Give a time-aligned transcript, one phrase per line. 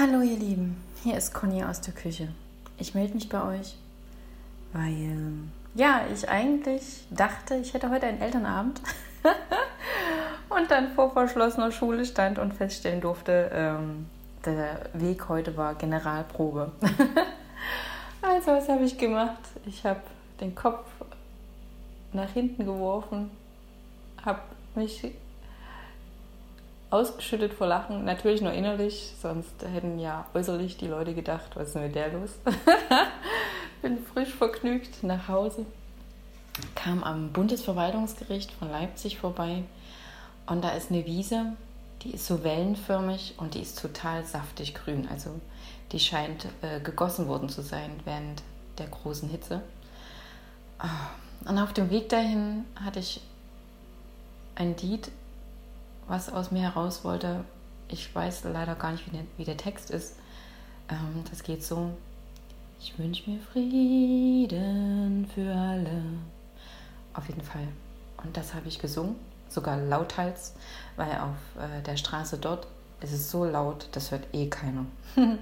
[0.00, 2.28] Hallo ihr Lieben, hier ist Conny aus der Küche.
[2.78, 3.74] Ich melde mich bei euch,
[4.72, 5.18] weil
[5.74, 8.80] ja, ich eigentlich dachte, ich hätte heute einen Elternabend
[10.50, 14.06] und dann vor verschlossener Schule stand und feststellen durfte, ähm,
[14.46, 16.70] der Weg heute war Generalprobe.
[18.22, 19.42] also was habe ich gemacht?
[19.66, 20.02] Ich habe
[20.40, 20.86] den Kopf
[22.12, 23.32] nach hinten geworfen,
[24.24, 24.42] habe
[24.76, 25.10] mich
[26.90, 31.74] ausgeschüttet vor Lachen, natürlich nur innerlich, sonst hätten ja äußerlich die Leute gedacht, was ist
[31.74, 32.30] denn mit der los?
[33.82, 35.66] Bin frisch vergnügt nach Hause,
[36.74, 39.64] kam am Bundesverwaltungsgericht von Leipzig vorbei
[40.46, 41.52] und da ist eine Wiese,
[42.02, 45.40] die ist so wellenförmig und die ist total saftig grün, also
[45.92, 48.42] die scheint äh, gegossen worden zu sein während
[48.78, 49.62] der großen Hitze.
[50.78, 51.10] Ah,
[51.44, 53.20] und auf dem Weg dahin hatte ich
[54.54, 55.10] ein Lied
[56.08, 57.44] was aus mir heraus wollte.
[57.88, 60.16] Ich weiß leider gar nicht, wie der, wie der Text ist.
[60.88, 61.90] Ähm, das geht so.
[62.80, 66.02] Ich wünsche mir Frieden für alle.
[67.14, 67.68] Auf jeden Fall.
[68.22, 69.16] Und das habe ich gesungen,
[69.48, 70.54] sogar lauthals,
[70.96, 72.66] weil auf äh, der Straße dort
[73.00, 74.84] ist es so laut, das hört eh keiner.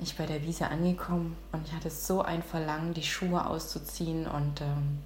[0.00, 4.60] ich bei der Wiese angekommen und ich hatte so ein Verlangen, die Schuhe auszuziehen und
[4.60, 4.98] ähm,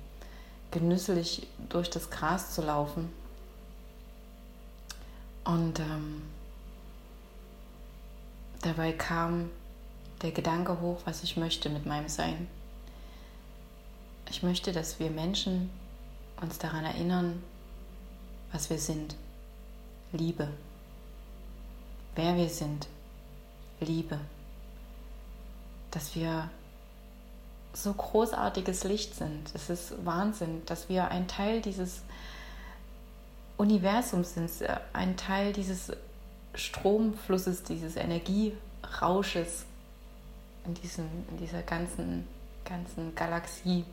[0.71, 3.11] genüsslich durch das Gras zu laufen.
[5.49, 6.21] Und ähm,
[8.61, 9.49] dabei kam
[10.21, 12.49] der Gedanke hoch, was ich möchte mit meinem Sein.
[14.29, 15.71] Ich möchte, dass wir Menschen
[16.43, 17.43] uns daran erinnern,
[18.53, 19.17] was wir sind.
[20.13, 20.49] Liebe.
[22.15, 22.87] Wer wir sind.
[23.81, 24.21] Liebe.
[25.91, 26.51] Dass wir
[27.73, 29.51] so großartiges Licht sind.
[29.55, 32.03] Es ist Wahnsinn, dass wir ein Teil dieses
[33.59, 34.51] Universum sind,
[34.93, 35.93] ein Teil dieses
[36.55, 39.65] Stromflusses, dieses Energierausches
[40.65, 42.27] in, diesem, in dieser ganzen,
[42.65, 43.85] ganzen Galaxie.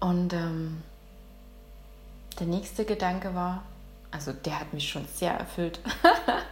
[0.00, 0.82] Und ähm,
[2.38, 3.62] der nächste Gedanke war,
[4.10, 5.80] also der hat mich schon sehr erfüllt.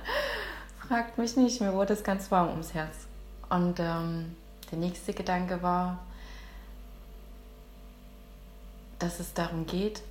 [0.89, 3.07] Fragt mich nicht, mir wurde es ganz warm ums Herz.
[3.49, 4.37] Und ähm,
[4.71, 5.99] der nächste Gedanke war,
[8.99, 10.03] dass es darum geht,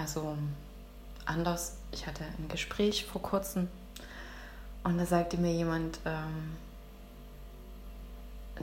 [0.00, 0.36] also
[1.26, 1.76] anders.
[1.92, 3.68] Ich hatte ein Gespräch vor kurzem
[4.82, 6.56] und da sagte mir jemand, ähm,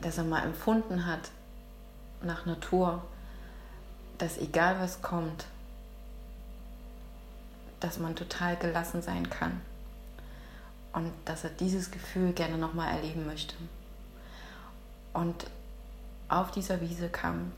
[0.02, 1.30] dass er mal empfunden hat
[2.22, 3.04] nach Natur,
[4.18, 5.46] dass egal was kommt,
[7.80, 9.62] dass man total gelassen sein kann
[10.94, 13.56] und dass er dieses Gefühl gerne nochmal erleben möchte.
[15.14, 15.46] Und
[16.30, 17.52] auf dieser Wiese kam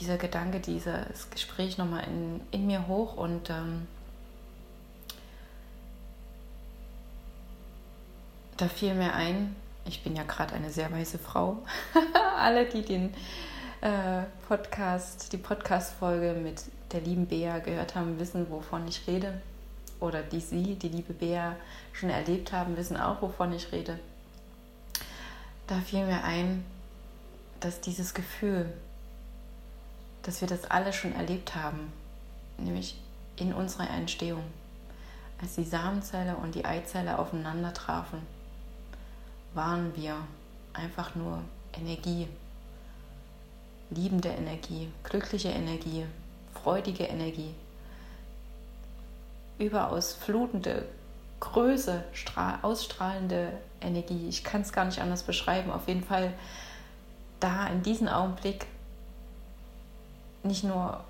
[0.00, 3.86] dieser Gedanke, dieses Gespräch nochmal in, in mir hoch und ähm,
[8.56, 9.54] da fiel mir ein,
[9.86, 11.58] ich bin ja gerade eine sehr weiße Frau.
[12.38, 13.14] Alle, die den
[13.80, 16.62] äh, Podcast, die Podcast-Folge mit
[16.92, 19.40] der lieben Bea gehört haben, wissen, wovon ich rede.
[20.00, 21.56] Oder die sie, die liebe Bea,
[21.92, 23.98] schon erlebt haben, wissen auch, wovon ich rede.
[25.66, 26.64] Da fiel mir ein,
[27.60, 28.72] dass dieses Gefühl,
[30.24, 31.92] dass wir das alle schon erlebt haben,
[32.58, 33.00] nämlich
[33.36, 34.44] in unserer Entstehung,
[35.40, 38.22] als die Samenzelle und die Eizelle aufeinander trafen,
[39.52, 40.16] waren wir
[40.72, 41.40] einfach nur
[41.72, 42.28] Energie,
[43.90, 46.06] liebende Energie, glückliche Energie,
[46.54, 47.54] freudige Energie,
[49.58, 50.86] überaus flutende,
[51.40, 52.02] Größe,
[52.62, 53.52] ausstrahlende
[53.82, 54.28] Energie.
[54.28, 55.70] Ich kann es gar nicht anders beschreiben.
[55.70, 56.32] Auf jeden Fall
[57.38, 58.66] da in diesem Augenblick
[60.44, 61.02] nicht nur,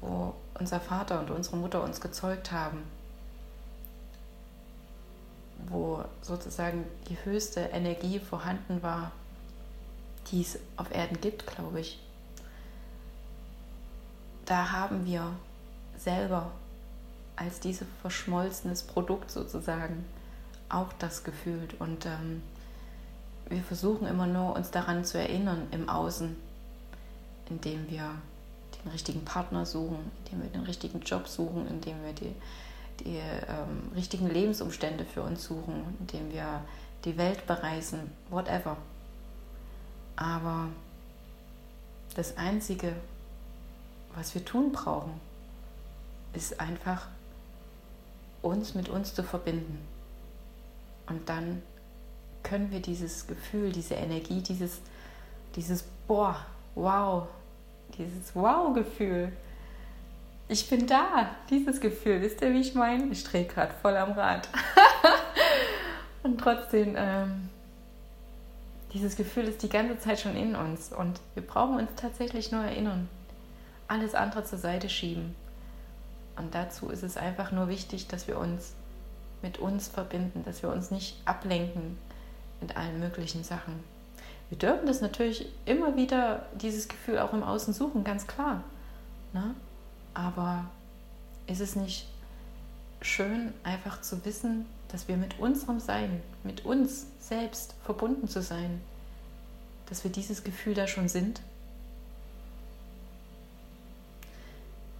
[0.00, 2.82] wo unser Vater und unsere Mutter uns gezeugt haben,
[5.68, 9.12] wo sozusagen die höchste Energie vorhanden war,
[10.30, 11.98] die es auf Erden gibt, glaube ich.
[14.44, 15.32] Da haben wir
[15.96, 16.50] selber
[17.36, 20.04] als dieses verschmolzenes Produkt sozusagen
[20.68, 21.80] auch das gefühlt.
[21.80, 22.42] Und ähm,
[23.48, 26.36] wir versuchen immer nur uns daran zu erinnern im Außen,
[27.50, 28.14] indem wir
[28.84, 32.34] den richtigen Partner suchen, indem wir den richtigen Job suchen, indem wir die,
[33.04, 36.62] die ähm, richtigen Lebensumstände für uns suchen, indem wir
[37.04, 38.76] die Welt bereisen, whatever.
[40.16, 40.68] Aber
[42.14, 42.94] das Einzige,
[44.14, 45.12] was wir tun brauchen,
[46.32, 47.06] ist einfach
[48.42, 49.78] uns mit uns zu verbinden.
[51.06, 51.62] Und dann
[52.42, 54.80] können wir dieses Gefühl, diese Energie, dieses,
[55.54, 57.28] dieses Boah, wow,
[57.96, 59.32] dieses Wow-Gefühl.
[60.48, 62.22] Ich bin da, dieses Gefühl.
[62.22, 63.04] Wisst ihr, wie ich meine?
[63.06, 64.48] Ich drehe gerade voll am Rad.
[66.22, 67.48] Und trotzdem, ähm,
[68.92, 72.64] dieses Gefühl ist die ganze Zeit schon in uns und wir brauchen uns tatsächlich nur
[72.64, 73.08] erinnern.
[73.86, 75.34] Alles andere zur Seite schieben.
[76.36, 78.74] Und dazu ist es einfach nur wichtig, dass wir uns
[79.42, 81.98] mit uns verbinden, dass wir uns nicht ablenken
[82.60, 83.84] mit allen möglichen Sachen.
[84.48, 88.64] Wir dürfen das natürlich immer wieder, dieses Gefühl auch im Außen suchen, ganz klar.
[89.32, 89.54] Ne?
[90.14, 90.64] Aber
[91.46, 92.06] ist es nicht
[93.02, 98.80] schön, einfach zu wissen, dass wir mit unserem Sein, mit uns selbst verbunden zu sein,
[99.86, 101.40] dass wir dieses Gefühl da schon sind?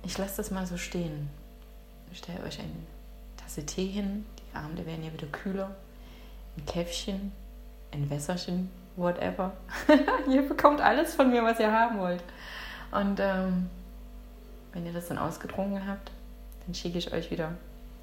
[0.04, 1.28] Ich lasse das mal so stehen.
[2.12, 2.72] Ich stelle euch eine
[3.36, 5.74] Tasse Tee hin, die Abende werden ja wieder kühler,
[6.56, 7.32] ein Käffchen,
[7.92, 9.52] ein Wässerchen, whatever.
[10.28, 12.22] ihr bekommt alles von mir, was ihr haben wollt.
[12.90, 13.70] Und ähm,
[14.72, 16.10] wenn ihr das dann ausgetrunken habt,
[16.66, 17.52] dann schicke ich euch wieder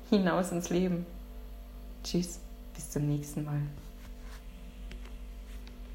[0.09, 1.05] hinaus ins Leben.
[2.03, 2.39] Tschüss,
[2.73, 3.61] bis zum nächsten Mal.